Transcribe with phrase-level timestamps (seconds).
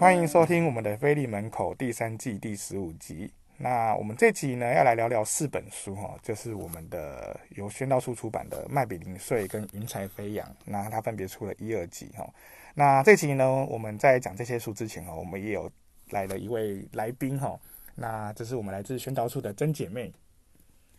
[0.00, 3.30] 欢迎收听我们的《菲利门口》第三季第十五集。
[3.58, 12.26] 那我们这集呢，要来聊聊四本书哈，就是我们的由宣道书出版的《麦比零碎》跟《云彩飞扬》，那它分别出了一二集哈。
[12.72, 15.70] 那这集呢，我们在讲这些书之前哈，我们也有
[16.08, 17.60] 来了一位来宾哈。
[17.94, 20.10] 那这是我们来自宣道书的真姐妹。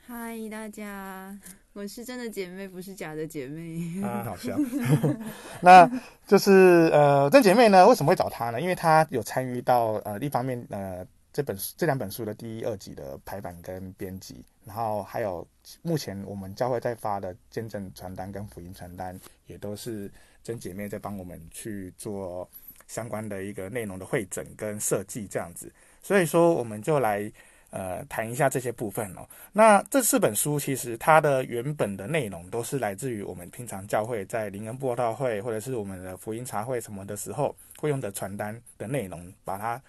[0.05, 1.35] 嗨，大家，
[1.73, 4.01] 我是真的姐妹，不是假的姐妹。
[4.03, 4.57] 啊，好笑。
[5.61, 5.89] 那
[6.27, 8.59] 就是呃，真姐妹呢，为什么会找她呢？
[8.59, 15.47] 因为她有参与到呃一方面呃这本这两本书的第一、二集的排版跟编辑，然后还有
[15.81, 19.17] 目前我们教会在发的见证传单跟福音传单，
[19.47, 20.11] 也都是
[20.43, 22.49] 真姐妹在帮我们去做
[22.85, 25.71] 相关的一个内容的会诊跟设计这样子。
[26.01, 27.31] 所以说，我们就来。
[27.71, 29.27] 呃，谈一下这些部分哦。
[29.51, 39.81] 那这四本书其实它的原本的内容都是来自于我们平常教会在灵恩布道会或者是我们的福音茶会什么的时候会用的传单的内容，把它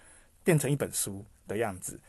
[0.43, 1.99] 变成一本书的样子。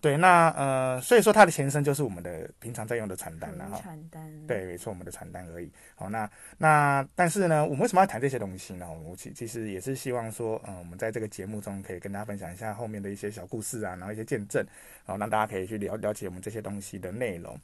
[0.00, 3.80] 对，那呃，所以说它的前身就是我们的平常在用的传单了哈。
[3.82, 4.46] 传单。
[4.46, 5.72] 对，没错，我们的传单而已。
[5.94, 8.86] 好，那那但是呢，我们为什么要谈这些东西呢？
[8.92, 14.62] 我其其实也是希望说，嗯，我们在这个节目中可以跟大家分享一下后面的一些小故事啊，然后一些见证，
[15.06, 17.58] 然后让大家可以去了了解我们这些东西的内容。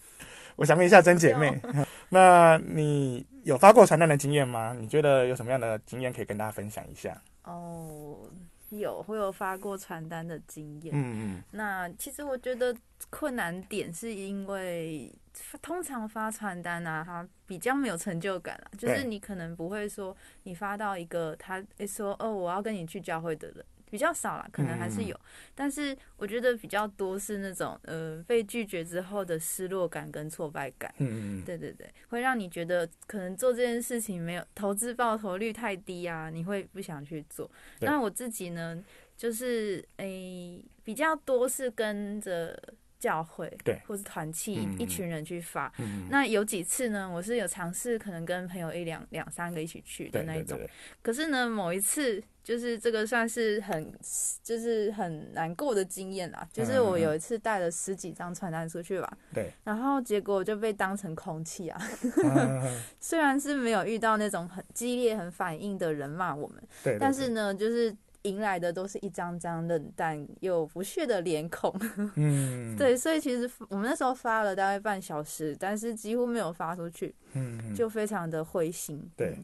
[0.57, 1.61] 我想问一下真姐妹，
[2.09, 4.75] 那你有发过传单的经验吗？
[4.79, 7.21] 你觉得有什么样的经验可以跟大家分享一下？
[7.45, 8.17] 哦。
[8.71, 10.95] 有，会有发过传单的经验。
[10.95, 11.43] 嗯嗯。
[11.51, 12.75] 那其实我觉得
[13.11, 15.13] 困难点是因为，
[15.61, 18.71] 通常发传单啊，它比较没有成就感啊。
[18.79, 23.65] 就是你可能不会说，你发到一个他说哦，我要跟你去教会的人。
[23.91, 30.93] 比较少啦，可能还是有，嗯、但是我觉得比较多是那种呃被拒绝之后的失落感跟挫败感。
[30.99, 37.51] 嗯嗯，对对对，会让你觉得可能做这件事情没有投资报酬率太低啊，你会不想去做。
[37.81, 38.83] 那我自己呢，
[39.17, 42.57] 就是诶、欸、比较多是跟着。
[43.01, 47.11] 教会对，或是团契一群人去发，嗯，那有几次呢？
[47.11, 50.61] 我是有尝试，可能跟朋友一两两三个一起去的那一种。
[51.01, 53.91] 可是呢，某一次就是这个算是很
[54.45, 56.47] 就是很难过的经验啦。
[56.53, 61.81] 就是我有一次带了十几张传单出去吧，对，然后结果就被当成空气啊。
[62.23, 67.97] 嗯、 虽然是没有遇到那种很激烈、很反应的人骂我们，对，但是呢，就是。
[68.23, 71.75] 迎来的都是一张张冷淡又不屑的脸孔，
[72.17, 79.39] 嗯，对，所以其实我们那时候发了大概半小时，但是几乎没有发出去，嗯，就非常的灰心，对。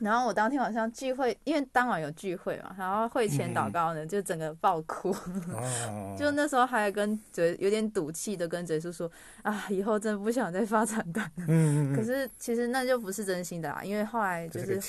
[0.00, 9.10] 然后我当天晚上聚会，因为当晚有聚会嘛，然后会前祷告呢，就整个爆哭，嗯、 就那时候还跟嘴有点赌气的跟嘴叔说
[9.42, 11.30] 啊，以后真的不想再发传单。
[11.48, 14.80] 嗯，可是其实那就不是真心的啦，因为后来就是，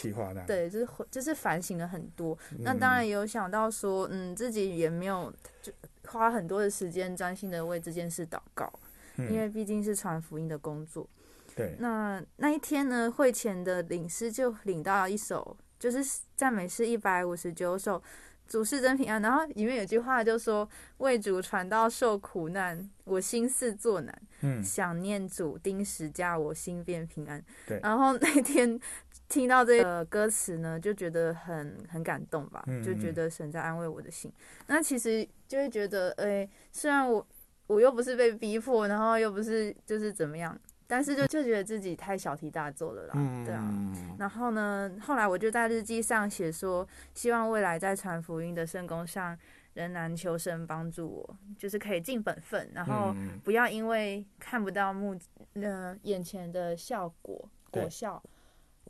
[0.45, 2.37] 对，就是就是反省了很多。
[2.59, 5.71] 那当然也有想到说，嗯，自己也没有就
[6.07, 8.71] 花很多的时间专心的为这件事祷告，
[9.17, 11.07] 因为毕竟是传福音的工作。
[11.55, 18.01] 对，那那一天呢，会前的领诗就领到一首，就是赞美诗一百五十九首，
[18.47, 19.21] 主是真平安。
[19.21, 20.67] 然后里面有句话就说
[20.97, 24.21] ：“为主传道受苦难，我心似作难。
[24.41, 27.79] 嗯，想念主钉十架，我心变平安。”对。
[27.83, 28.79] 然后那天
[29.27, 34.31] 听到这个歌词呢，就觉得很很感动吧，就觉得神在安慰我的心。
[34.31, 37.25] 嗯嗯，那其实就会觉得，哎，虽然我
[37.67, 40.59] 我又不是被逼迫，然后又不是就是怎么样。
[40.91, 44.15] 但是就就觉得自己太小题大做了啦，嗯，对啊。
[44.17, 49.37] 然后呢，后来我就在日记上写说，希望未来在传福音的圣工上，
[49.75, 55.15] 仍然求神帮助我，就是可以尽本分，然后不要因为看不到目
[55.53, 58.19] 呃眼前的效果果效，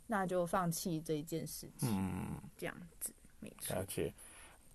[0.06, 1.90] 那就放弃这一件事情。
[1.94, 3.76] 嗯，这样子没错。
[3.76, 4.10] 而且，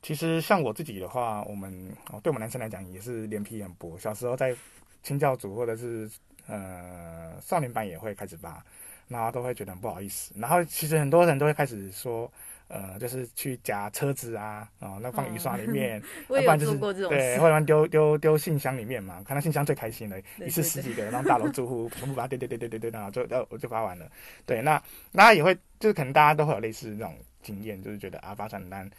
[0.04, 1.92] 其实像我自己的话，我们
[2.22, 3.98] 对我们男生来讲也是脸皮很薄。
[3.98, 4.56] 小时候在
[5.02, 6.08] 清教组或者是。
[6.48, 8.64] 呃，少年版也会开始发，
[9.08, 10.34] 然后都会觉得很不好意思。
[10.38, 12.32] 然后其实很多人都会开始说，
[12.68, 16.78] 呃，就是去夹车子啊，哦，那放雨刷里面，要、嗯、 不然就是
[17.08, 19.22] 对，或者丢丢丢信箱里面嘛。
[19.24, 24.10] 看到信箱最开心的，一次十几个，然后大楼住户全部把它丢丢丢丢丢丢，然后就呃我就发完了。
[24.46, 24.82] 对，那
[25.12, 28.90] 那也会，就是可能大家都会有类似那种经验，就是觉得啊发传单。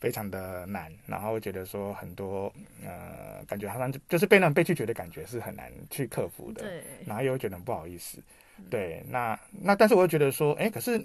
[0.00, 2.52] 非常的难，然后觉得说很多
[2.84, 8.22] 呃，感觉好像就就是被那种被拒绝的感觉是很难去克服的，对，然后又觉得很不好意思，
[8.70, 11.04] 对，那那但是我又觉得说，哎，可是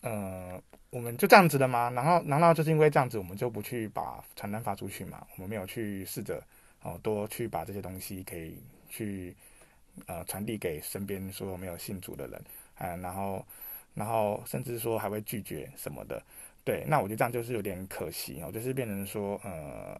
[0.00, 0.58] 呃，
[0.88, 1.90] 我们就这样子的吗？
[1.90, 5.26] 然后难道就是因为这样子，我们就不去把传单发出去吗？
[5.36, 6.42] 我们没有去试着
[6.82, 8.58] 哦，多去把这些东西可以
[8.88, 9.36] 去
[10.06, 12.42] 呃传递给身边所有没有信主的人，
[12.78, 13.44] 嗯、呃，然后
[13.92, 16.22] 然后甚至说还会拒绝什么的。
[16.64, 19.98] 对，那我觉得这样就是有点可惜哦，就是变成说，呃，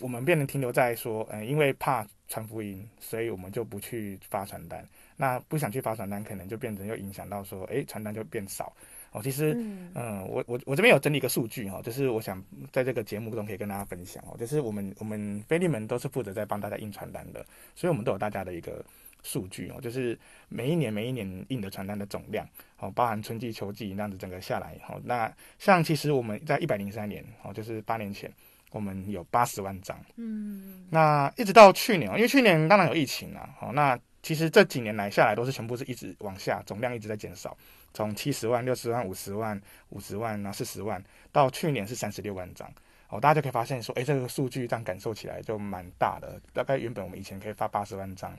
[0.00, 4.86] 我们变成停留在说，嗯、呃，因为怕传福音，所以我们就不去发传单。
[5.16, 8.72] 那不想去发传单，可能就变成又影响到说，诶，传单就变少。
[9.12, 12.40] 哦，其实，嗯，呃、我我我这边有整理一个数据哈，就是我想
[12.72, 18.84] 在这个节目中可以跟大家分享哦，就是我们我们菲利门都是负责在帮大家印传单的，所以我们都有大家的一个
[19.22, 20.18] 数据哦，就是
[20.48, 22.46] 每一年每一年印的传单的总量
[22.78, 28.32] 哦，包含春季秋季那样子整个下来哦，那像其实我们在一百零三年哦，就是八年前，
[28.70, 37.56] 我们有八十万张，嗯，那一直到去年，因为去年当然有疫情啊，哦，那其实这几年来下来都是全部是一直往下，总量一直在减少。
[37.92, 41.02] 从七十万、六十万、五十万、五十万，然后四十万，
[41.32, 42.72] 到去年是三十六万张，
[43.08, 46.40] 哦，大家就可以发现说，哎，这个数据这样感受起来就蛮大的。
[46.52, 48.32] 大概原本我们以前可以发八十万张，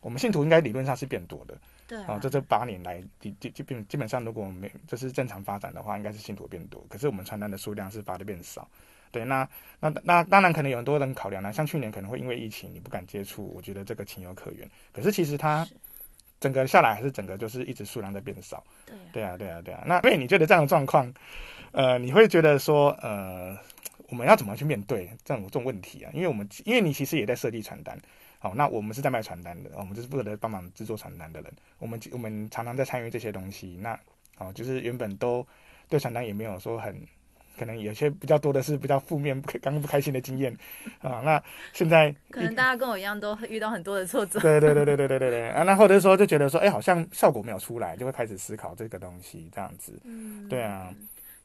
[0.00, 6.84] 我们信徒应该理论上是变多的，对啊，这这八年来，基基基本基本上，如果我们没就是正常发展的话，应该是信徒变多。
[6.88, 8.68] 可是我们传单的数量是发的变少，
[9.10, 9.48] 对，那
[9.80, 14.68] 那那当然可能有很多人考量呢，像去年可能会因为疫情你不敢接触，我觉得这个情有可原。
[14.92, 15.66] 可是其实它。
[16.40, 18.62] 整个下来还是整个就是一直数量在变少，
[19.12, 19.82] 对啊，对啊，对啊。
[19.84, 21.12] 那所以你觉得这样的状况，
[21.72, 23.58] 呃，你会觉得说，呃，
[24.08, 26.12] 我们要怎么去面对这种这种问题啊？
[26.14, 28.00] 因为我们因为你其实也在设计传单，
[28.38, 33.98] 好，那我们是在卖传单的，我们就是负责帮忙制作传单的人，我们我们常常在参与这些东西，那
[34.36, 35.46] 好，就是原本都
[35.88, 37.06] 对传单也没有说很。
[37.58, 40.56] 可能有些比较多的是比较负面、刚刚不开心的经验
[41.00, 41.20] 啊。
[41.24, 41.42] 那
[41.72, 44.38] 现在可能大家跟我一样都遇到很多的挫折。
[44.38, 45.64] 对对对对对对对对啊。
[45.64, 50.00] 那或者说就觉得说，哎、欸，好像效果没有出来，就会开始思考这个东西这样子。
[50.04, 50.94] 嗯，对啊。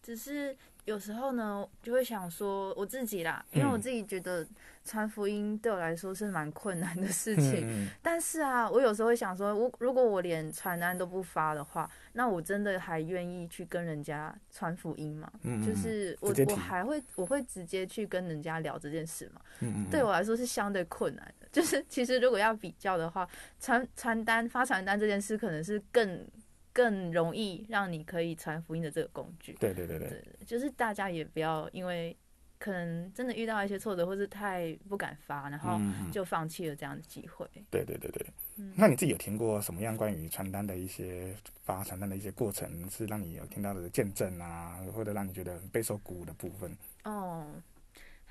[0.03, 4.45] 只是有时候呢，就会想说我自己啦，因为我自己觉得
[4.83, 7.61] 传福音对我来说是蛮困难的事情。
[7.63, 15.31] 嗯、但是啊，我有时候会想说，我如果我连传单都不发的话，那我真的还愿意去跟人家传福音吗？
[15.43, 19.41] 嗯、就是我我还会我会直接去跟人家聊这件事吗？
[19.61, 21.47] 嗯、对我来说是相对困难的。
[21.51, 23.25] 就是其实如果要比较的话，
[23.59, 26.27] 传传单发传单这件事可能是更。
[26.73, 29.53] 更容易让你可以传福音的这个工具。
[29.59, 32.17] 对对对对，对，就是大家也不要因为
[32.57, 35.79] 可能真的遇到一些挫折，或是太不敢发，然后
[36.11, 37.47] 就放弃了这样的机会。
[37.55, 38.25] 嗯、对对对对，
[38.57, 46.75] 嗯、那你自己有听过什么样关于传单的一些发传单的一些过程，是让你有听到的见证啊，或者让你觉得备受鼓舞的部分？
[47.03, 47.47] 哦。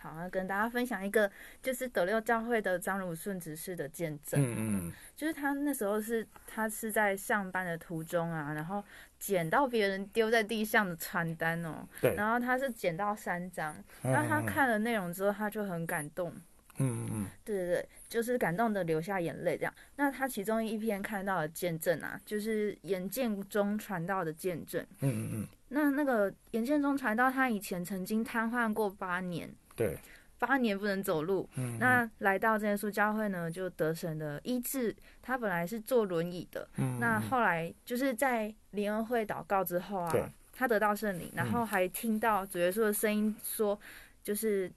[0.02, 1.31] 好，那跟大家分享一个，
[1.62, 4.43] 就是斗六教会的张如顺执事的见证。
[4.43, 8.82] 嗯嗯，就是他那时候是，他是在上班的途中啊，然后
[9.20, 11.87] 捡到别人丢在地上的传单哦。
[12.00, 12.16] 对。
[12.16, 13.72] 然后他是捡到三张，
[14.02, 16.34] 那他看了内容之后，他就很感动。
[16.78, 17.26] 嗯嗯。
[17.44, 19.72] 对对对，就是感动的流下眼泪这样。
[19.94, 24.84] 那他其中一篇看到的见证啊，就是眼见中传道的见证。
[24.98, 25.48] 嗯嗯嗯。
[25.69, 29.48] 那那个眼见中传道，他以前曾经瘫痪过八年。
[29.82, 29.99] 对，
[30.38, 34.94] 八年不能走路，嗯、那来到这耶稣教会呢，就得神的医治。
[35.20, 43.79] 他本来是坐轮椅的，嗯、那后来就是在联恩会祷告之后啊，他得到圣灵，然后还听到主耶稣的声音说，
[44.23, 44.70] 就是。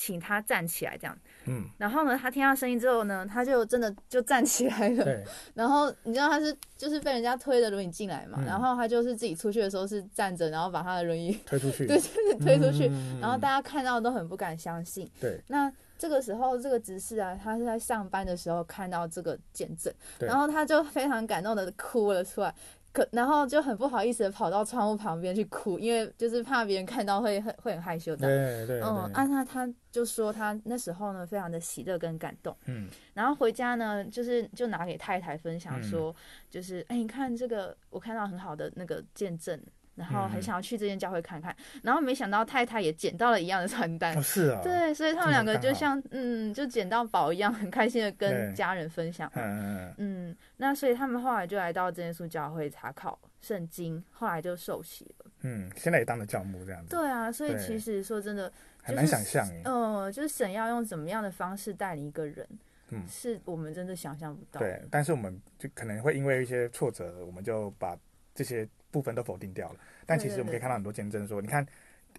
[0.00, 1.18] 请他站起来，这样。
[1.46, 1.68] 嗯。
[1.76, 5.02] 然后呢，他听到声音之后呢，他就真的就站起来了。
[5.02, 5.24] 对。
[5.54, 11.84] 然后你知道他是就是被人家推着轮椅进来嘛，嗯、然后他就是自己出去的时候是站着，然后把他的轮椅推出去。
[11.88, 12.86] 对，就是推出去。
[12.86, 15.10] 嗯、然后大家看到都很不敢相信。
[15.20, 15.42] 对。
[15.48, 22.54] 那这个时候，这个执事啊，他是在上班的时候看到这个见证，然后他就非常感动的哭了出来。
[22.92, 28.26] 可，然后就很不好意思的跑到窗户旁边去哭，因为就是怕别人看到会很会很害羞的。
[28.26, 32.56] 对对，嗯，啊，那他就说他那时候呢非常的喜乐跟感动。
[32.66, 32.88] 嗯。
[33.14, 36.14] 然后回家呢，就是就拿给太太分享说，嗯、
[36.50, 39.60] 就是哎，你看这个，我看到很好的那个见证。
[39.98, 44.16] 然后很想要去这间教会看看，嗯、然后没想到太太也捡到了一样的传单。
[44.16, 44.60] 哦，是啊。
[44.62, 49.30] 对，所以他们两个就像嗯，就捡到宝一样，很开心的跟家人分享。
[49.34, 55.26] 嗯嗯那所以他们后来就来到真耶稣教会查考圣经，后来就受洗了。
[55.42, 56.90] 嗯，现在也当了教牧这样子。
[56.90, 58.52] 对啊，所以其实说真的，
[58.82, 59.44] 很难想象。
[59.64, 62.46] 嗯，就是神要用怎么样的方式带领一个人，
[62.90, 64.60] 嗯，是我们真的想象不到。
[64.60, 67.96] 对，但是我们就可能会因为一些挫折，我们就把
[68.32, 68.68] 这些。
[68.90, 69.76] 部分都否定掉了，
[70.06, 71.66] 但其实我们可以看到很多见证说，你看，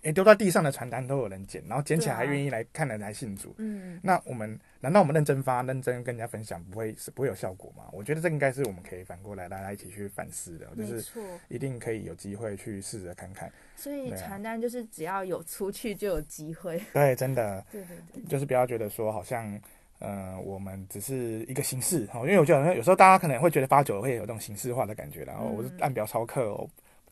[0.03, 3.53] 诶，丢到地上的传单都有人捡，然后捡起来还愿意来看人来信主。
[3.57, 7.85] 嗯、啊，那我们难道我们认真发、认真跟人家分享，不会是不会有效果吗？
[7.91, 11.03] 我觉得这应该是我们可以反过来大家一起去反思的，就是
[11.49, 13.51] 一定可以有机会去试着看看。
[13.75, 16.81] 所以传单就是只要有出去就有机会。
[16.93, 17.65] 对，真的。
[17.71, 19.59] 对对对，就是不要觉得说好像。
[19.99, 26.67] 呃，我们只是一个形式哈，因为我觉得有时候大家可能会觉得发久了会有这种形式化的感觉，然后我是按表操课哦，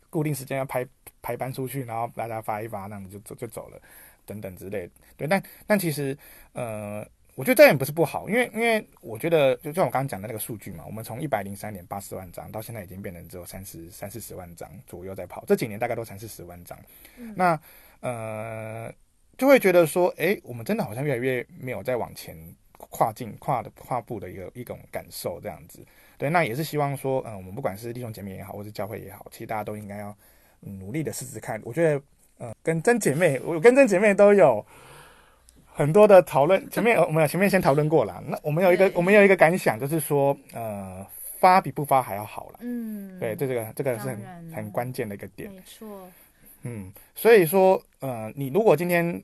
[0.10, 0.86] 固定时间要排
[1.22, 3.80] 排班出去，然后大家发一发，那你就走就走了，
[4.26, 4.90] 等等之类。
[5.16, 6.18] 对，但但其实
[6.54, 7.08] 呃。
[7.38, 16.76] 我觉得这也不是不好，因为因为我觉得就像我刚刚讲的那个数据嘛，我们从一百零三点八十万张到现在已经变成只有三十三四十万张左右在跑，这几年大概都三四十万张。
[17.16, 17.60] 嗯、那
[18.00, 18.92] 呃
[19.38, 22.36] 就会觉得说，哎，我们真的好像越来越没有再往前
[22.78, 25.86] 跨境跨的跨步的一个一种感受这样子。
[26.18, 30.16] 对，那也是希望说，嗯、呃，我们不管是弟兄姐妹也好，或是教会也好，其实大家都应该要
[30.62, 31.62] 努力的试试看。
[31.64, 32.02] 我觉得，
[32.38, 34.66] 呃，跟真姐妹，我跟真姐妹都有。
[35.80, 38.20] 很多的讨论，前面我们前面先讨论过了。
[38.26, 41.06] 那我们有一个，我们有一个感想，就是说，呃，
[41.40, 42.58] 发比不发还要好了。
[42.62, 45.52] 嗯，对，这这个这个是很很关键的一个点。
[45.52, 46.10] 没错。
[46.64, 49.24] 嗯，所以说，呃，你如果今天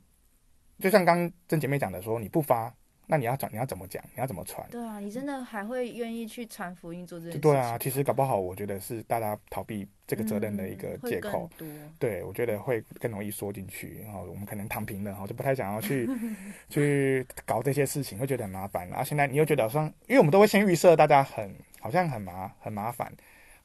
[0.79, 2.71] 就像刚真姐妹讲的说，你不发。
[3.05, 4.03] 那你要讲，你要怎么讲？
[4.15, 4.65] 你要怎么传？
[4.71, 7.39] 对啊，你真的还会愿意去传福音做这件事？
[7.39, 11.49] 对啊，其实搞不好，我觉得是大家逃避这个责任的一个借口。
[11.59, 16.09] 嗯、对，我觉得会更容易缩进去，然后我们可能躺平了，然后就不太想要去
[16.69, 18.87] 去搞这些事情，会觉得很麻烦。
[18.87, 23.11] 然后现在你又觉得好像，因为我们都会先预设大家很好像很麻很麻烦。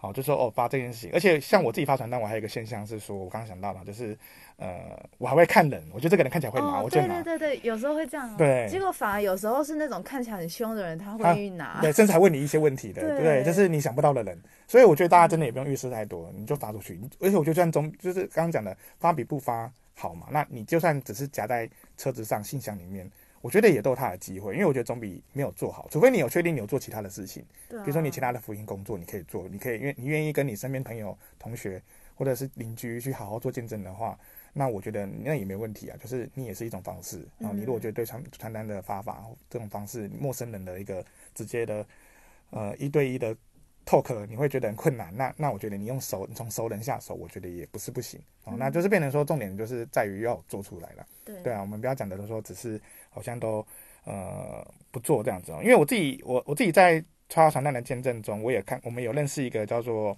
[0.00, 4.16] 好，就说哦，发这件事情，而且像我自己发传单，我还有一个现象是说，我刚刚想到了，就是
[4.56, 7.20] 呃，我还会看人，我觉得这个人看起来会拿，哦、我就拿。
[7.20, 8.34] 对对对，有时候会这样、哦。
[8.38, 8.68] 对。
[8.70, 11.80] 结果反而有时候是那种看起来很凶的人，他会去拿。
[11.80, 14.40] 对，甚至还问你一些问题的，对，对，就是你想不到的人。
[14.68, 17.00] 所以我觉得大家真的也不用预设太多，你就发出去。
[17.18, 20.28] 而且我觉得这样总就是刚刚讲的，发比不发好嘛。
[20.30, 23.10] 那你就算只是夹在车子上、信箱里面。
[23.40, 25.86] 我觉得也都有他的机会，因为我觉得总比没有做好。
[25.90, 31.80] 除非你有确定你有做其他的事情，比如说你其他的福音工作，你可以做，你可以，因为你愿意跟你身边朋友、同学
[32.16, 34.18] 或者是邻居去好好做见证的话，
[34.52, 35.96] 那我觉得那也没问题啊。
[36.00, 37.24] 就是你也是一种方式。
[37.38, 41.04] 然后你如果觉得对传传单的发法这种方式，陌生人的一个
[41.34, 41.86] 直接的
[42.50, 43.36] 呃一对一的
[43.88, 48.20] talk，你会觉得很困难，那那我觉得你用熟，你从熟人下手，我觉得也不是不行。
[48.44, 51.06] 哦，那就是变成说重点就是在于要做出来了。
[51.24, 52.78] 对，对啊，我们不要讲的都说只是。
[53.10, 53.66] 好像都
[54.04, 60.16] 呃不做这样子哦，因为我自己我我自己在超传单的见证中，我也看我们有认识一个叫做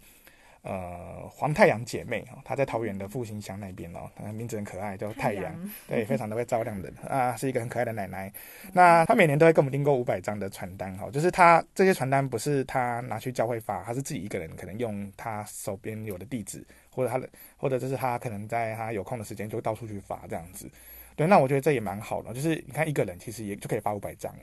[0.63, 5.55] 呃黄太阳姐妹哦，她在桃园的复兴乡那边哦，她名字很可爱，叫太阳，
[5.89, 8.33] 对， 非常的会照亮人啊，是一个很可爱的奶奶。
[8.73, 20.71] 那她每年都会跟我们订购五百张的传单哈，就是她这些传单不是她拿去教会发，她是自己一个人可能用她手边有的地址，或者她的或者就是她可能在她有空的时间就到处去发这样子。
[21.17, 24.35] 对，那我觉得这也蛮好的，就是你看一个人其实也就可以发五百张，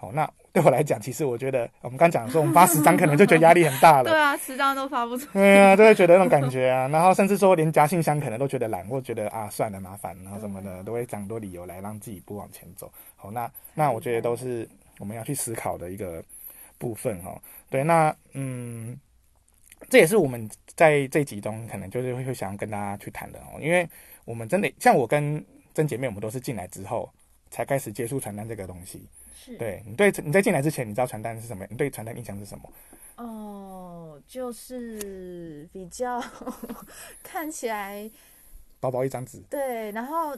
[0.00, 4.08] 好，那对我来讲，其实我觉得我们刚讲说我们发十张可能就觉得压力很大了。
[4.10, 5.26] 对啊，十张都发不出。
[5.34, 12.90] 对啊，都会觉得那种感觉啊，然后甚至说连夹信箱可能都觉得懒，或觉得啊算了麻烦，然后什么的都会讲很多理由来让自己不往前走。
[13.14, 14.66] 好，那那我觉得都是
[14.98, 16.24] 我们要去思考的一个
[16.78, 17.38] 部分哈。
[17.68, 18.98] 对，那嗯，
[19.90, 23.86] 这也是我们在这集中可能就是会想要跟大家去谈的哦，因为
[24.24, 25.44] 我们真的像我跟。
[25.72, 27.08] 真姐妹，我们都是进来之后
[27.48, 29.06] 才开始接触传单这个东西。
[29.42, 31.66] 是，对你对你在进来之前，你知道传单是什么？
[31.70, 32.70] 你对传单印象是什么？
[33.16, 36.22] 哦，就是比较
[37.24, 38.10] 看起来
[38.80, 39.40] 薄薄一张纸。
[39.48, 40.36] 对，然后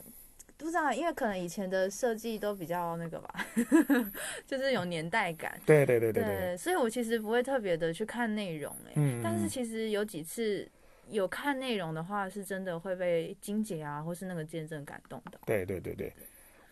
[0.57, 3.47] 不知道，因为可能以前的设计都比较那个吧，
[4.47, 5.61] 就是有年代感。
[5.67, 10.71] 对对对对对，对，所以我其实不会特别的去看内容，哎，嗯，但是其实有几次。
[11.11, 15.39] 有看内容的话，是真的会被金姐啊，或是那个见证感动的。
[15.45, 16.11] 对对对对，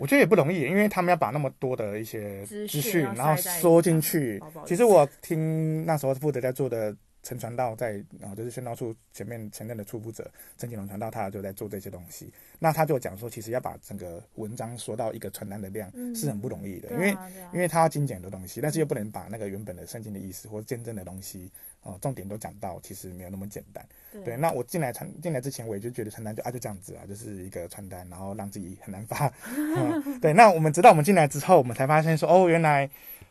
[0.01, 4.43] 我觉得也不容易，因为他们要把那么多的一些资讯，然后缩进去。
[4.67, 6.97] 其实我听那时候负责在做的。
[7.23, 12.33] 陈传道在啊，就是宣道处前面前任的出布者陈景龙传道，他就在做这些东西。
[12.59, 21.51] 那他就讲说，其实要把整个文章说到一个传单的量是很不容易的，嗯、因为、啊啊、因为他要精简的东西，但是又不能把那个原本的圣经的意思或者见证的东西
[21.83, 23.85] 啊、呃、重点都讲到，其实没有那么简单。
[24.13, 29.33] 对，对，那我进来传进来之前，我也就觉得传单就啊就这样子啊，就是一个传单，然后让自己很难发。
[29.57, 32.89] 嗯、 对，那我们直到我们进来之后，我们才发现说，哦，原来。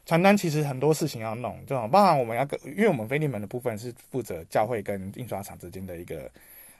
[0.09, 6.27] 传单其实很多事情要弄，这种包含我们要跟，因为我们菲利门的部分是负责教会跟印刷厂之间的一个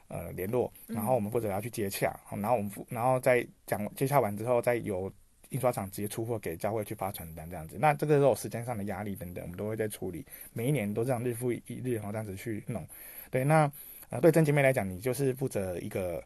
[0.08, 5.08] 呃联络，然后我们负责要去接洽，然后我们然后再讲接洽完之后，再由
[5.50, 7.76] 印刷厂直接出货给教会去发传单这样子。
[7.78, 10.26] 那这个时候时间上的压力等等，我们都会在处理。
[10.52, 12.84] 每一年都这样日复一日，然后这样子去弄。
[13.30, 13.70] 对，那
[14.08, 16.20] 呃对真姐妹来讲，你就是负责一个。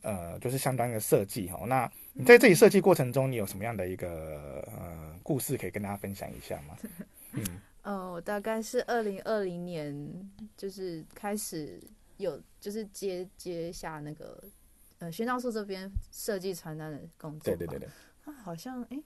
[0.00, 1.64] 呃，就是相当的设计哈。
[1.66, 6.76] 那你在这里设计过程中，你有什么样的一个呃故事可以跟大家分享一下吗？
[7.34, 7.44] 嗯，
[7.82, 11.80] 呃，我大概是二零二零年，就是开始
[12.16, 14.42] 有就是接接下那个
[14.98, 17.54] 呃宣道处这边设计传单的工作。
[17.54, 17.88] 对对对对。
[18.24, 19.02] 啊，好像哎、欸，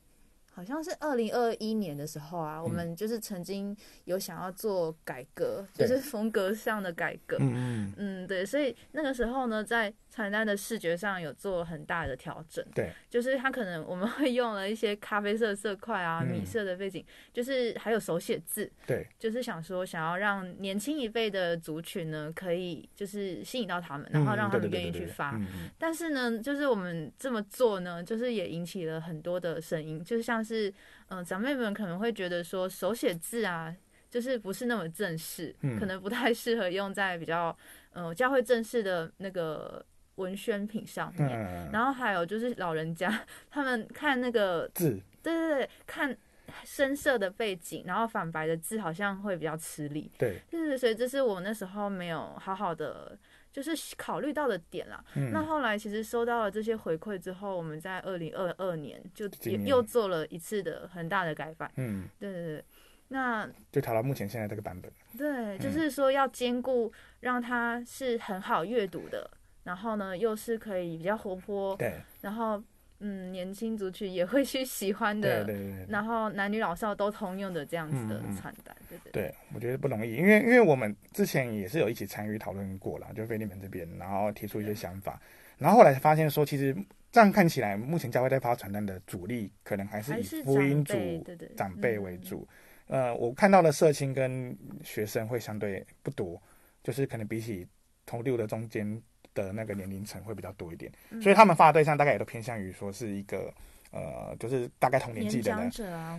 [0.54, 7.36] 好好像是二零二一年的时候啊，嗯、我们就是曾经有想要做改革，就是风格上的改革。
[7.40, 12.64] 嗯嗯嗯，对，所以那个时候呢，在传单的视觉上有做很大的调整。
[12.72, 18.70] 对，就是它可能我们会用了一些咖啡色色块啊、米色的背景，嗯、就是还有手写字。
[18.86, 25.36] 对，就是想说想要让年轻一辈的族群呢，可以就是吸引到他们，然后让他们愿意去发。
[25.76, 30.68] 但是呢，就是我们这么做呢，就是也引起了很多的声音，就是像是
[31.08, 33.74] 嗯、呃，长辈们可能会觉得说手写字啊，
[34.10, 37.56] 就是不是那么正式，嗯、可能不太适合用在比较
[37.92, 39.84] 呃教会正式的那个
[40.16, 41.28] 文宣品上面。
[41.28, 46.16] 嗯、然后还有就是老人家他们看那个字，对对对，看
[46.64, 50.10] 深色的背景，然后反白的字好像会比较吃力。
[50.18, 53.18] 对，就是所以这是我那时候没有好好的。
[53.52, 59.28] 就是考虑到的点啦，嗯、那后来其实收到了这些回馈之后，我们在二零二二年就
[59.66, 61.70] 又做了一次的很大的改版。
[61.76, 62.64] 嗯，对对对，
[63.08, 64.90] 那就调到目前现在这个版本。
[65.18, 66.90] 对，就是说要兼顾
[67.20, 72.62] 让它是很好阅读的，嗯、然后呢又是可以比较活泼，对，然后。
[73.04, 79.22] 嗯，年轻族群也会去喜欢的，对对对，然后男女老少都通用的这样子的传单，嗯、对对对。
[79.24, 85.20] 对，我觉得不容易，因为因为我们之前也是有一起参与讨论过了，就菲利门这边，然后提出一些想法，
[85.58, 86.72] 然后后来发现说，其实
[87.10, 92.46] 这样看起来，目前教会在发传单的主力可能还是以福音组对对长辈为主。
[92.86, 96.40] 嗯、呃，我看到的社青跟学生会相对不多，
[96.84, 97.66] 就是可能比起
[98.06, 99.02] 同六的中间。
[99.34, 103.52] 的那个年龄层会比较多一点，嗯、所以他们发的对象大概也都偏向于说是一个
[103.90, 105.70] 呃，就是大概同年纪的人，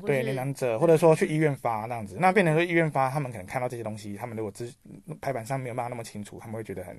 [0.05, 2.17] 对年长者，或者说去医院发那样子。
[2.19, 4.71] 那变成说医院发，他们可能看到这些东西，他们如果只
[5.19, 6.95] 排版上没有办法那么清楚，他们会觉得很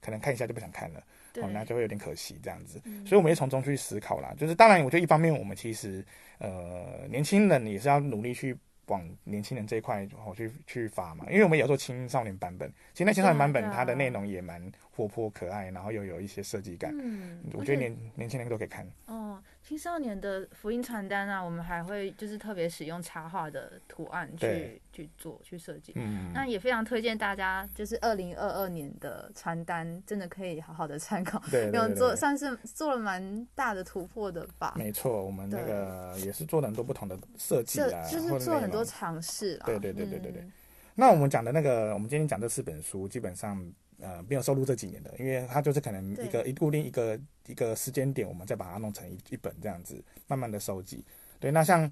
[0.00, 1.02] 可能看一下就不想看了，
[1.32, 1.44] 对。
[1.44, 2.80] 哦，那就会有点可惜这样子。
[2.84, 6.04] 嗯、所以我们也从中去思考啦，就是当然，我觉得一方面我们其实
[6.38, 8.56] 呃年轻人也是要努力去。
[8.88, 14.62] 往年轻人这一块我去去发嘛，因为我们有做青少年版本，其实那青少年版本它的内容也蛮
[14.94, 18.86] 活泼可爱，然后又有一些设计感，嗯，我觉得年年轻人都可以看。
[19.06, 34.74] 哦，青少年的福音传单啊，我们还会就是特别使用插画的图案去去做去设计，嗯，那也非常推荐大家，就是二零二二年的传单真的可以好好的参考，对，因为做算是做了蛮大的突破的吧。
[34.76, 39.66] 没错，我们那个也是做了很多不同的设计啊，就是做很多尝试啊。
[39.66, 40.42] 对对对对对对。
[40.42, 40.52] 嗯、
[40.94, 43.60] 那我们讲的那个，我们今天讲这四本书，基本上
[44.04, 51.02] 呃没有收录这几年的，因为它就是可能一个一固定一个一个时间点，我们再把它弄成一一本这样子，慢慢的收集。
[51.40, 51.90] 对，那像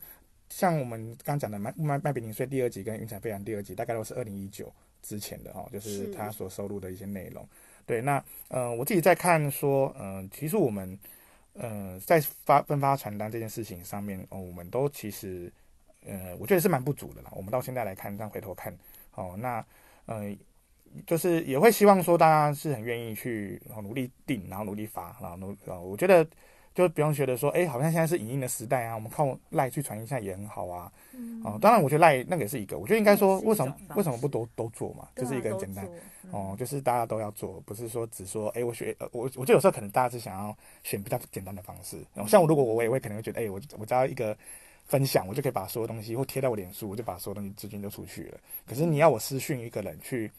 [0.49, 4.73] 像我们刚讲的麦麦麦比宁税第二集跟云彩飞扬第二集，大概都是二零一九
[5.03, 7.49] 之前的哈，就是他所收录的一些内容。
[7.87, 10.99] 对，那呃我自己在看说，嗯、呃，其实我们
[11.55, 15.53] 呃在发分发传单这件事情上面，哦，我们都其实。
[16.05, 17.31] 呃，我觉得是蛮不足的啦。
[17.33, 18.77] 我们到现在来看，这样回头看，
[19.15, 19.65] 哦，那，
[20.07, 20.37] 呃，
[21.07, 26.27] 就是也会希望说大家是很愿意去，努力定，然后努力发，然后努，呃，我觉得
[26.75, 30.91] 就不用觉得说，哎，好像现在是影音的时代啊，我们靠赖去传一下也很好啊。
[31.13, 31.41] 嗯。
[31.45, 35.09] 哦，当然，我觉得赖那个也是一个，我觉得应该说，为什么为什么不都都做嘛？
[35.15, 35.89] 这是一个很简单，
[36.31, 41.99] 哦，就是大家都要做，不是说只说，哎，我学，我我觉得有时候可能大家是想要选比较简单的方式。
[42.27, 44.37] 像我如果我也会可能会觉得，哎，我我只要一个。
[44.89, 48.39] 分享，我就可以把所有东西或贴到我脸书，我就把所有东西资金都出去了。
[48.67, 50.31] 可是你要我私讯一个人去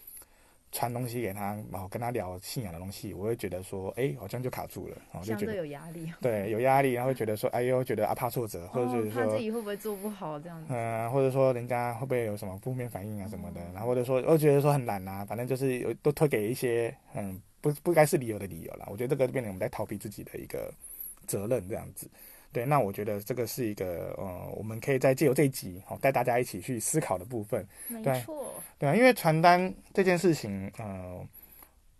[0.73, 6.11] 传东西给他，然后跟他聊信仰的东西，我会觉得说，哎，好像就卡住了，然后就觉得有压力。
[6.19, 10.73] 对，有压力，然后会觉得说，哎呦，觉得啊怕挫折，或者是说自己会不会做不好这样子。
[10.73, 18.87] 嗯，或者说人家会不会有什么负面反应啊什么的，然后或者说我觉得说很懒啊，反正就是有都推给一些嗯不不该是理由的理由了。
[18.89, 20.73] 我觉得这个变成我们在逃避自己的一个
[21.27, 22.09] 责任这样子。
[22.53, 27.67] 对，那我觉得这个是一个呃，我们可以再借由这一集，好、哦、带大家一起去思考的部分。
[27.87, 28.53] 没错。
[28.77, 31.27] 对，对啊，因为传单这件事情，呃，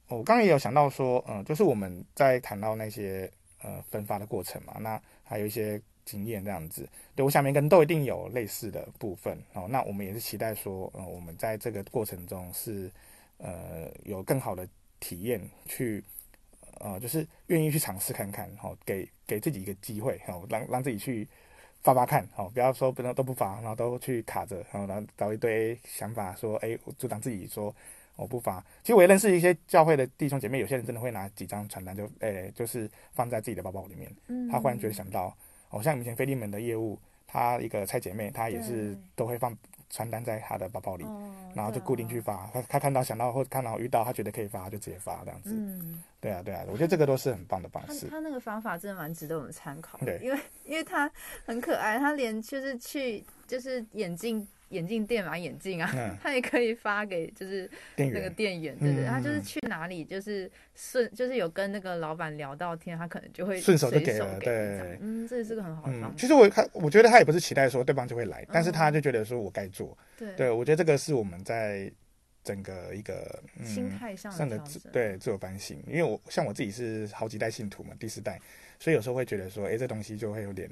[0.08, 3.30] 我刚刚也有想到说，嗯、呃，就是我们在谈到那些
[3.64, 6.88] 呃分发的过程嘛，那还有一些经验这样子。
[7.16, 9.66] 对，我想每个人都一定有类似的部分哦。
[9.68, 12.92] 那我们也是期待说，呃，我们在这个过程中是
[13.40, 14.68] 呃有更好的
[15.00, 16.04] 体验去。
[16.84, 21.26] 呃，就是愿意去尝试看看，好、哦，给给自己一个机会，好、哦，让让自己去
[21.82, 27.74] 发发看，好、哦，不要说不能都不发，然后都去卡着，然后然后找一堆想法说，哎，阻挡自己说
[28.18, 28.60] 我不发。
[28.82, 34.12] 其实我也认识一些教会的弟兄姐妹，有些人真的会拿几张传单就，哎，就是放在自己的包包里面。
[34.28, 35.34] 嗯，他忽然觉得想到，
[35.70, 39.58] 哦，像以前菲利门的业务，他一个蔡姐妹，她也是都会放
[39.94, 42.50] 传单在他的包包里，哦、然后就固定去发。
[42.52, 45.52] 他他看到想到或看到遇到他觉得可以发，就直接发这样子。
[45.54, 48.08] 嗯，对啊对啊，我觉得这个都是很棒的方式。
[48.08, 50.00] 他他那个方法真的蛮值得我们参考。
[50.00, 51.10] 对，因为因为他
[51.46, 54.48] 很可爱，他连就是去就是眼镜。
[54.74, 66.16] 眼镜店买眼镜啊，嗯、 他也可以发给就是那个店员，对对，他就是去哪里就是顺就是有跟那个老板聊到天，他可能就会顺手就给了，对，嗯，这也是个很好的方法。
[66.18, 71.92] 其实我他我觉得他也不是期待说对方就会来，但是他就觉得说我该做，对，对我觉得这个是我们在
[72.44, 78.40] 整个一个、嗯、心态上的对自我反省，因为我像我自己是好几代信徒嘛，第四代，
[78.80, 80.70] 所以有时候会觉得说，哎，这东西就会有点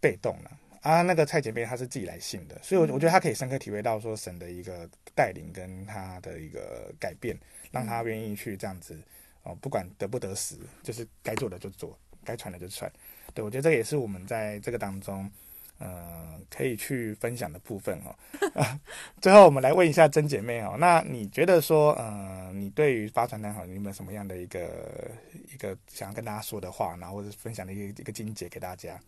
[0.00, 0.50] 被动了。
[0.50, 0.58] 啊，
[1.02, 7.38] 那个蔡姐妹她是自己来信的，所以，我我觉得她可以深刻体会到说神的一个带领跟她的一个改变，
[7.70, 9.00] 让她愿意去这样子
[9.44, 12.90] 哦，不管得不得时，就是该做的就做，该传的就传。
[13.32, 15.30] 对，我觉得这个也是我们在这个当中，
[15.78, 18.14] 呃，可以去分享的部分哦。
[18.60, 18.80] 啊，
[19.20, 25.10] 最后我们来问一下曾姐妹哦，那你觉得说，呃，你对于发传单好，你有没有什么样的一个
[25.54, 29.00] 一个想要跟大家说的话，然后或者分享的一个一个经节给大家？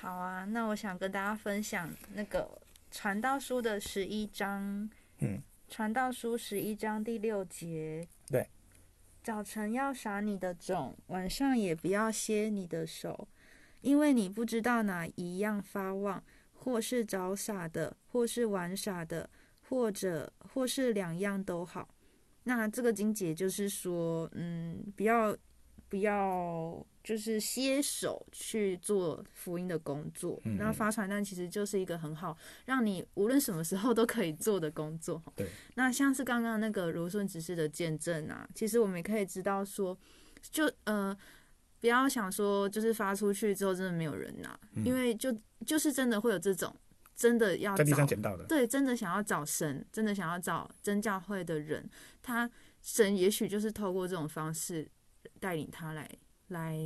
[0.00, 8.48] 好啊，那我想跟大家分享那个传道书的十一章，嗯，传道书十一章第六节，对，
[9.22, 13.28] 早晨要撒你的种，晚上也不要歇你的手，
[13.80, 19.30] 因为你不知道哪一样发旺，或是早撒的，或是晚撒的，
[19.68, 21.88] 或者或是两样都好。
[22.44, 25.36] 那这个经节就是说，嗯，不要
[25.92, 26.86] 不要。
[27.02, 35.20] 就是携手去做福音的工作，然后发传单其实就是一个很好让你无论什么时候都可以做的工作。
[35.34, 39.98] 对，那像是刚刚那个如顺执事的见证啊，其实我们也可以知道说，
[40.40, 41.12] 就呃
[41.80, 46.72] 不要想说就是发出去之后真的没有人拿，因为就就是真的会有这种
[47.16, 51.84] 真的要在地上捡到的，对，真的想要找神，真的想要找真教会的人，
[52.22, 52.48] 他
[52.80, 54.88] 神也许就是透过这种方式
[55.40, 56.08] 带领他来。
[56.48, 56.76] 来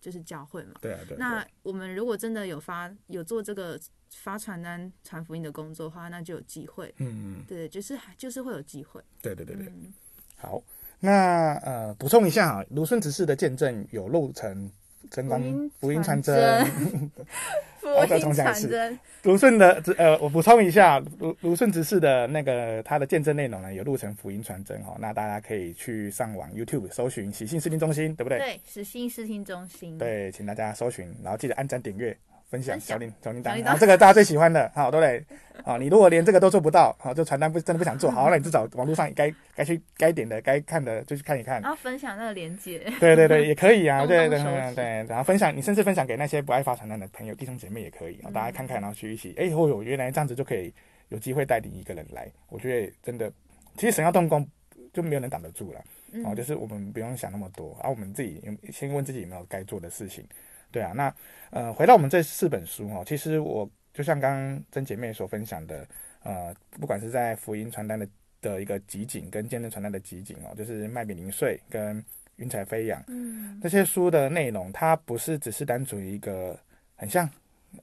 [0.00, 1.16] 就是教会嘛，对啊，对。
[1.16, 3.78] 那我们如果真的有发有做这个
[4.10, 6.92] 发传单传福音的工作的话，那就有机会。
[6.98, 9.00] 嗯嗯，对，就是就是会有机会。
[9.20, 9.66] 对对对对。
[9.66, 9.92] 嗯、
[10.36, 10.60] 好，
[10.98, 14.68] 那呃，补充一下啊，卢顺执事的见证有漏成。
[15.10, 16.66] 跟刚福音传真，
[17.82, 18.98] 福音传真。
[19.24, 24.96] 卢顺的呃，我补充一下，卢卢顺执事的那个他的见证内容呢，有录成福音传真哦。
[24.98, 28.38] 那大家可以去上网 YouTube 搜寻喜信视听中心，对不对？
[28.38, 29.96] 对，喜信视听中心。
[29.98, 32.16] 对，请大家搜寻，然后记得按赞订阅。
[32.52, 35.24] 分享小铃小铃铛，这个大家最喜欢的，好，对不对？
[35.64, 41.62] 好，你如果连这个都做不到，好，就传单不真的不想做，好，那你至少网络上该该去该点的该看的就去看一看。
[41.62, 42.78] 然后分享那个链接。
[43.00, 44.38] 对对对，也可以啊， 对对
[44.74, 50.70] 对，然后分享，你甚至分享给那些不爱发传单的朋友、弟兄姐妹也可以，大家看看，然后去一起，哎，哦哟，原来这样子就可以
[51.08, 53.32] 有机会带领一个人来，我觉得真的，
[53.78, 54.46] 其实神要动工
[54.92, 55.82] 就没有人挡得住了，
[56.26, 60.22] 哦，就是我们不用想那么多，而我们自己先问自己有没有该做的事情。
[60.72, 61.14] 对啊，那
[61.50, 65.86] 呃，回到我们这四本书哦，其实我就像刚刚真姐妹所分享的，
[66.22, 68.08] 呃，不管是在福音传单的
[68.40, 72.02] 的一个集锦，跟见证传单的集锦哦，就是麦比零碎跟
[72.36, 76.58] 云彩飞扬，嗯，这些书的内容，它不是只是单纯一个
[76.96, 77.28] 很像，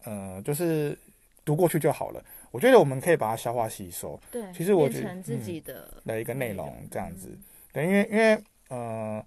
[0.04, 0.98] 呃，就是
[1.46, 2.22] 读过去就好了。
[2.50, 7.30] 我觉得我们可以把它消化吸收，对，其实我觉得自己的、嗯、的一个内容这样子，
[7.72, 9.24] 对，因为因为呃。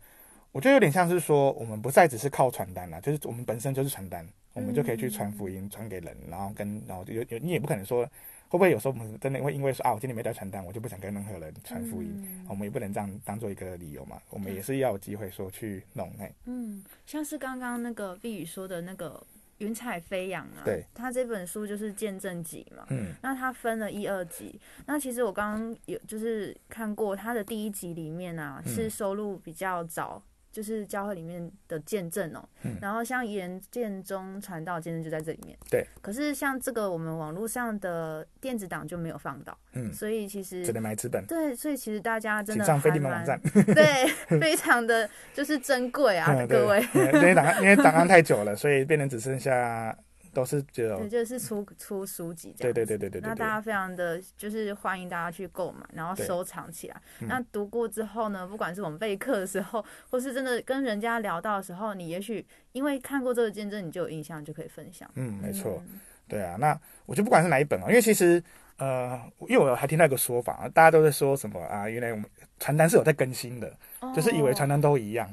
[0.53, 8.11] 我觉得有点像是说，我们不再只是靠传单了，就是我们本身就是传单，我们就可以去传福音，传给人，然后跟然后有有你也不可能说，会
[8.51, 16.31] 不会有时候我们真的会因为说啊，我今天没带传单，我就不想跟任何人传福音，嗯、我们也不能这样当做一个理由嘛，我们也是要有机会说去弄哎。
[16.45, 30.23] 嗯，像是刚刚那个碧宇说的那个云彩飞扬啊，对，他这本书就是见证集嘛，嗯，那他分了一二集，那其实我刚刚有就是看过他的第一集里面啊，是收录比较早。
[30.53, 32.47] 就是教会里面的见证哦、
[32.81, 35.59] 然后像言建中传道见证就在这里面。
[35.71, 35.85] 对。
[36.01, 41.25] 可是像这个我们网络上的电子档就没有放到，嗯，所以其实只能买纸本。
[41.27, 43.41] 对，所以其实大家真的上飞利门网站，
[43.75, 44.07] 对，
[44.39, 46.87] 非常的就是珍贵啊，嗯、各位。
[46.95, 49.97] 因为档案因为档案太久了，所以变成只剩下。
[50.33, 52.73] 都是就对，就是出 出书籍这样。
[52.75, 53.29] 对对对对对，对。
[53.29, 57.01] 那大家非常的就是欢迎大家去购买，然后收藏起来。
[57.21, 65.09] 那读过之后呢，不管是我们备课的时候， 或是真的跟人家聊到的时候，你也许因为看过这个见证，你就有印象，就可以分享。
[65.15, 65.83] 嗯，没错。
[65.87, 68.43] 嗯、对啊，那我就不管是哪一本啊，因为其实
[68.79, 71.89] 呃，因为我还听到一个说法，大家都在说什么啊？
[71.89, 72.25] 原来我们
[72.59, 75.33] 传单是有在更新的，哦、就是以为传单都一样。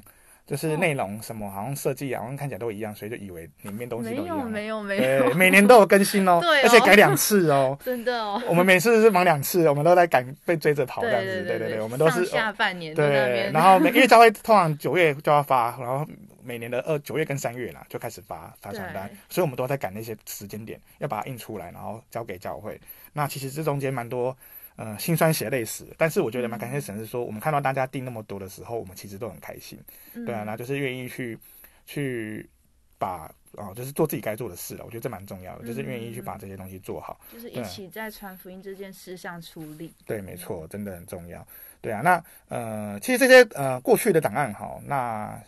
[0.50, 4.50] 就是内容什么好像设计好像看起来都一样，所以就以为里面东西都一样。
[4.50, 8.42] 没有没有没有，对，每年都有更新哦， 对哦，而且改两次哦， 真的哦。
[8.48, 16.06] 我们每次是忙两次，我们都在赶被追着跑这样子，对对对，对对对，我们都是下半年对，然后每 因为教会通常九月就要发，然后。
[16.42, 22.80] 每年的二九月跟三月啦，就开始发发传单，所以我们都在赶那些时间点，要把它印出来，然后交给教会。
[23.14, 24.36] 那其实这中间蛮多，
[24.80, 25.86] 呃，心酸血泪史。
[25.98, 29.78] 但是我觉得蛮感谢神，是说我们看到大家订那么多的时候，我们其实都很开心，
[30.14, 31.38] 嗯、对啊，那就是愿意去
[31.86, 32.50] 去
[32.98, 34.86] 把哦，就是做自己该做的事了。
[34.86, 39.94] 我觉得这蛮重要的，就是愿意去把这些东西做好，就是一起在传福音这件事上出力。
[40.06, 41.46] 对，没错，真的很重要。
[41.82, 45.40] 对啊，那呃，其实这些呃过去的档案哈，那。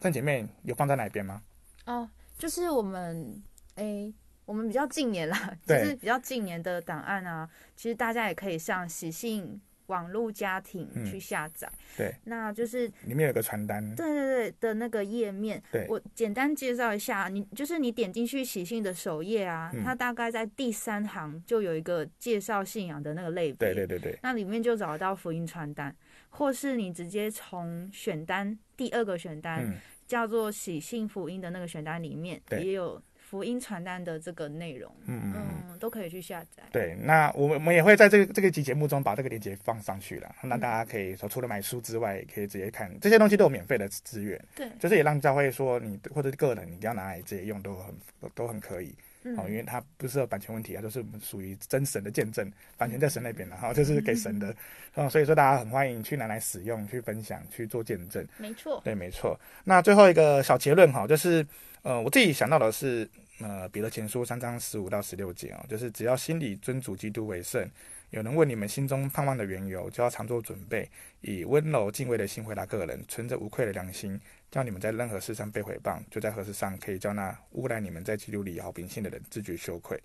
[0.00, 1.40] 郑姐妹有放在哪边吗？
[1.84, 3.40] 哦，就是我们
[3.76, 4.12] 诶，
[4.44, 7.48] 我们比较近年啦， 就是比较近年的档案啊。
[7.76, 11.68] 其实大家也可以上喜信网络家庭去下载。
[11.68, 13.94] 嗯、对，那就是里面有个传单。
[13.94, 15.62] 对对对的那个页面。
[15.70, 23.72] 对，我简单介绍一下，你就是你点进去喜信的首页啊，嗯、它大概在第三行就有一个介绍信仰的那个类别。
[23.72, 25.94] 对对对对，那里面就找得到福音传单，
[26.30, 29.64] 或是你直接从选单第二个选单。
[29.64, 29.74] 嗯
[30.04, 33.00] 叫做喜信福音的那个选单里面也有
[33.32, 36.62] 福音传单的这个内容，嗯嗯，都可以去下载。
[36.70, 44.38] 对，那我们我们也会在这个这个集节目中把这个链接放上去了，那大家可以说除了买书之外，也可以直接看这些东西都有免费的资源。
[44.54, 47.94] 对，就是也让教会说你或者个人你要拿来直接用都很
[48.34, 48.94] 都很可以。
[49.36, 54.54] 哦，因为它不是有版权问题啊，就是属于真神的见证，版权在神那边了哈，就是给神的，
[54.94, 58.26] 嗯，所以说大家很欢迎去拿来使用、去分享、去做见证。
[58.38, 59.38] 没错，对，没错。
[59.64, 61.46] 那最后一个小结论哈，就是
[61.82, 63.08] 呃，我自己想到的是，
[63.40, 67.68] 呃，彼得前书三章十五到十六节哦，就是只要心里尊主基督为圣。
[68.12, 70.86] 有人问你们心中盼望的缘由，就要常做准备，
[71.22, 74.20] 以温柔敬畏的心回答个人，存着无愧的良心，
[74.50, 79.98] 叫你们在任何事上被毁谤，就在何事上可以叫那诬赖你们在基督里好秉性的人自觉羞愧。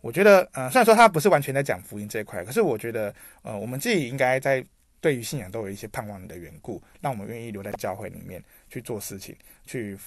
[0.00, 4.64] 我觉得，呃，虽然说他不是完全在讲福音这一块，可是我觉得，呃，我们自己应该在
[5.00, 8.40] 对于信仰都有一些盼望的缘故，让我们愿意留在教会里面
[8.70, 9.98] 去做事情，去。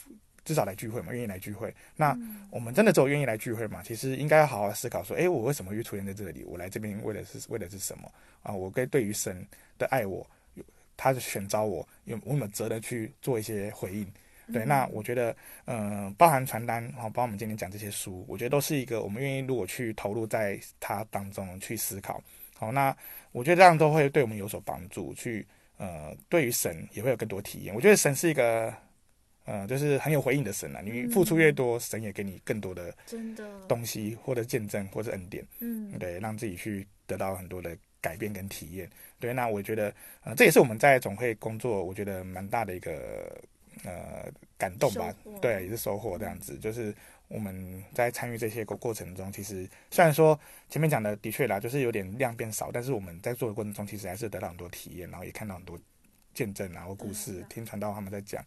[0.44, 1.74] 至少来聚会嘛，愿意来聚会。
[1.96, 2.18] 那
[2.50, 3.84] 我们真的只有愿意来聚会嘛？
[3.84, 6.44] 其实应该要好好思考说，哎，我为什么会出现在这里？
[6.44, 8.52] 我来这边为的是为的是什么啊？
[8.52, 9.46] 我跟对于神
[9.78, 10.26] 的爱我，
[10.56, 10.64] 我
[10.98, 14.08] 他选召我，有我有没有责任去做一些回应？
[14.52, 15.34] 对，那我觉得，
[15.66, 22.22] 嗯、呃，包含传单，然后包括我们今天讲这些书，我觉得都是一个我们愿意如果去投入在它当中去思考。
[22.58, 22.96] 好，那
[23.32, 25.14] 我觉得这样都会对我们有所帮助。
[25.14, 27.74] 去，呃，对于神也会有更多体验。
[27.74, 28.74] 我觉得神是一个。
[29.52, 30.80] 嗯，就是很有回应的神啊！
[30.82, 35.46] 你付出越多，嗯、神也给你更多的真的东西，或者见证，或者恩典。
[35.60, 38.90] 嗯，对，让自己去得到很多的改变跟体验。
[39.20, 43.38] 对，那我觉得，呃，这也是我们在总会工作，我觉得蛮大的一个
[43.84, 45.14] 呃感动吧。
[45.42, 46.58] 对，也是收获这样子。
[46.58, 46.96] 就是
[47.28, 55.78] 我们在参与这些过过程中，其实虽然说前面讲的的确啦，就是有点量变少，但是我们在做的过程中，其实还是得到很多体验，然后也看到很多
[56.34, 58.42] 见证然后故事，听传道他们在讲。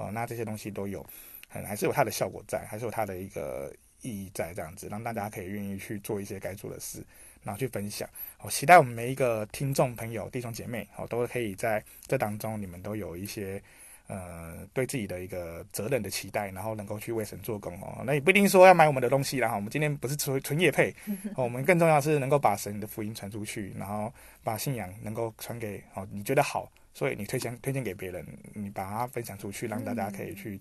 [0.00, 1.04] 哦，那这些东西都有，
[1.48, 7.04] 很，还是有它的效果在，还是有它的一个意义在，这样子让大家可以愿意去做一些该做的事，
[7.42, 8.08] 然后去分享。
[8.42, 13.62] 我期待我们每一个听众朋友、弟兄姐妹，哦，都可以在这当中，你们都有一些
[14.06, 18.02] 呃对自己的一个责任的期待，然后能够去为神做工哦。
[18.06, 20.94] 那也不一定说要买我们的东西，然后我们今天不是纯纯业配，
[21.36, 26.70] 哦，我们更重要是能够把神的福音传出去，然后把信仰能够传给哦你觉得好。
[26.92, 30.60] 所以你推荐推荐给别人，你把它分享出去，让大家可以去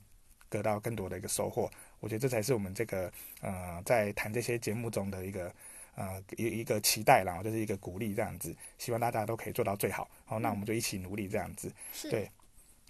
[0.49, 1.69] 得到更多的一个收获。
[1.73, 3.11] 嗯、我觉得这才是我们这个
[3.41, 5.53] 呃在谈这些节目中的一个
[5.95, 8.55] 呃一一个期待，然后就是一个鼓励这样子。
[8.77, 10.09] 希望大家都可以做到最好。
[10.25, 11.71] 好，那我们就一起努力这样子。
[11.91, 12.29] 是对，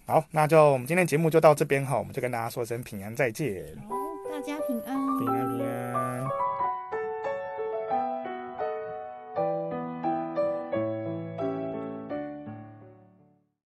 [0.06, 3.76] 好，那就我们今天节目就到这边哈，我们就跟大家说声平安再见。
[3.88, 3.94] 好，
[4.30, 6.09] 大家平安，平安平安。